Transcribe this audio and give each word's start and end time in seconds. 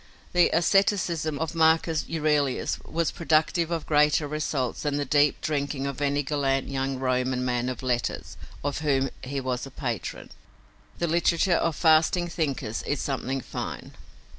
The 0.33 0.49
asceticism 0.49 1.37
of 1.37 1.53
Marcus 1.53 2.05
Aurelius 2.11 2.79
was 2.83 3.11
productive 3.11 3.69
of 3.69 3.85
greater 3.85 4.27
results 4.27 4.81
than 4.81 4.97
the 4.97 5.05
deep 5.05 5.39
drinking 5.41 5.85
of 5.85 6.01
any 6.01 6.23
gallant 6.23 6.67
young 6.69 6.97
Roman 6.97 7.45
man 7.45 7.69
of 7.69 7.83
letters 7.83 8.35
of 8.63 8.79
whom 8.79 9.11
he 9.21 9.39
was 9.39 9.67
a 9.67 9.69
patron. 9.69 10.31
The 10.97 11.05
literature 11.05 11.53
of 11.53 11.75
fasting 11.75 12.29
thinkers 12.29 12.81
is 12.87 12.99
something 12.99 13.41
fine. 13.41 13.91